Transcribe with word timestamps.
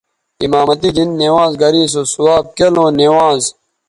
امامتی 0.43 0.89
گھن 0.95 1.09
نوانز 1.19 1.53
سو 1.93 2.01
ثواب 2.13 2.45
کیلوں 2.57 2.89
نوانز 2.99 3.45